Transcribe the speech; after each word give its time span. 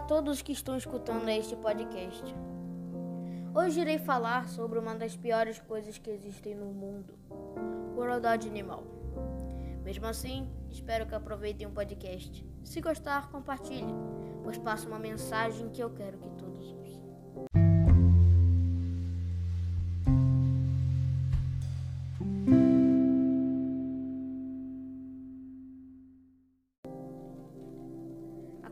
a 0.00 0.02
todos 0.02 0.40
que 0.40 0.52
estão 0.52 0.78
escutando 0.78 1.28
este 1.28 1.54
podcast. 1.54 2.24
Hoje 3.54 3.82
irei 3.82 3.98
falar 3.98 4.48
sobre 4.48 4.78
uma 4.78 4.94
das 4.94 5.14
piores 5.14 5.58
coisas 5.58 5.98
que 5.98 6.08
existem 6.08 6.54
no 6.54 6.72
mundo: 6.72 7.12
crueldade 7.94 8.48
animal. 8.48 8.82
Mesmo 9.84 10.06
assim, 10.06 10.50
espero 10.70 11.06
que 11.06 11.14
aproveitem 11.14 11.66
o 11.66 11.70
podcast. 11.70 12.46
Se 12.64 12.80
gostar, 12.80 13.30
compartilhe, 13.30 13.92
pois 14.42 14.56
passa 14.56 14.88
uma 14.88 14.98
mensagem 14.98 15.68
que 15.68 15.82
eu 15.82 15.90
quero 15.90 16.16
que 16.16 16.30
todos 16.30 16.74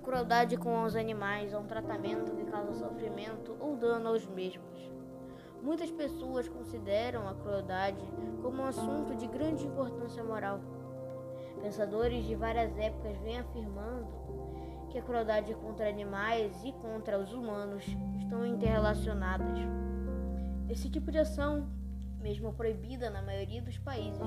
crueldade 0.09 0.57
com 0.57 0.85
os 0.85 0.97
animais 0.97 1.53
é 1.53 1.59
um 1.59 1.67
tratamento 1.67 2.33
que 2.33 2.51
causa 2.51 2.73
sofrimento 2.73 3.55
ou 3.61 3.77
dano 3.77 4.09
aos 4.09 4.27
mesmos. 4.27 4.91
Muitas 5.63 5.91
pessoas 5.91 6.49
consideram 6.49 7.29
a 7.29 7.35
crueldade 7.35 8.03
como 8.41 8.63
um 8.63 8.67
assunto 8.67 9.15
de 9.15 9.27
grande 9.27 9.67
importância 9.67 10.25
moral. 10.25 10.61
Pensadores 11.61 12.25
de 12.25 12.35
várias 12.35 12.75
épocas 12.79 13.19
vêm 13.19 13.39
afirmando 13.39 14.09
que 14.89 14.97
a 14.97 15.03
crueldade 15.03 15.55
contra 15.57 15.87
animais 15.87 16.55
e 16.65 16.73
contra 16.73 17.19
os 17.19 17.35
humanos 17.35 17.85
estão 18.19 18.47
interrelacionadas. 18.47 19.59
Esse 20.71 20.89
tipo 20.89 21.13
de 21.13 21.19
ação, 21.19 21.69
mesmo 22.23 22.55
proibida 22.55 23.11
na 23.11 23.21
maioria 23.21 23.61
dos 23.61 23.77
países, 23.77 24.23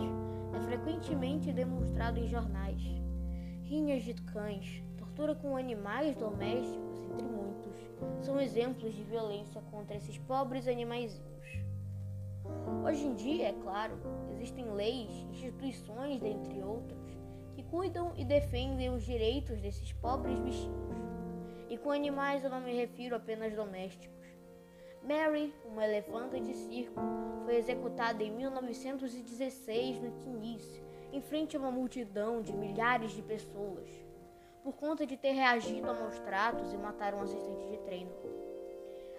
é 0.56 0.60
frequentemente 0.60 1.52
demonstrado 1.52 2.20
em 2.20 2.28
jornais. 2.28 2.80
Rinhas 3.64 4.04
de 4.04 4.14
cães, 4.14 4.84
tortura 5.22 5.36
com 5.36 5.56
animais 5.56 6.16
domésticos, 6.16 7.04
entre 7.04 7.28
muitos, 7.28 8.26
são 8.26 8.42
exemplos 8.42 8.92
de 8.92 9.04
violência 9.04 9.62
contra 9.70 9.96
esses 9.96 10.18
pobres 10.18 10.68
animaizinhos. 10.68 11.62
Hoje 12.84 13.06
em 13.06 13.14
dia, 13.14 13.50
é 13.50 13.54
claro, 13.54 14.00
existem 14.32 14.66
leis, 14.72 15.12
instituições, 15.30 16.20
dentre 16.20 16.64
outros, 16.64 17.00
que 17.54 17.62
cuidam 17.62 18.14
e 18.18 18.26
defendem 18.26 18.90
os 18.90 19.04
direitos 19.04 19.62
desses 19.62 19.94
pobres 19.94 20.40
bichinhos. 20.40 20.98
E 21.70 21.78
com 21.78 21.92
animais 21.92 22.44
eu 22.44 22.50
não 22.50 22.60
me 22.60 22.74
refiro 22.74 23.16
apenas 23.16 23.54
domésticos. 23.54 24.28
Mary, 25.04 25.54
uma 25.66 25.86
elefanta 25.86 26.40
de 26.40 26.54
circo, 26.56 27.00
foi 27.46 27.58
executada 27.58 28.24
em 28.24 28.32
1916 28.32 30.02
no 30.02 30.12
Tunísia, 30.14 30.84
em 31.14 31.22
frente 31.22 31.56
a 31.56 31.60
uma 31.60 31.70
multidão 31.70 32.42
de 32.42 32.54
milhares 32.54 33.12
de 33.12 33.22
pessoas 33.22 34.11
por 34.64 34.74
conta 34.74 35.06
de 35.06 35.18
ter 35.18 35.32
reagido 35.32 35.90
a 35.90 35.94
maus 35.94 36.20
tratos 36.20 36.72
e 36.74 36.78
matar 36.78 37.14
um 37.14 37.22
assistente 37.22 37.68
de 37.68 37.78
treino. 37.80 38.12